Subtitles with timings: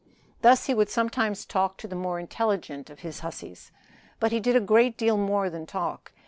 [0.41, 3.71] Thus he would sometimes talk to the more intelligent of his hussies;
[4.19, 6.11] but he did a great deal more than talk.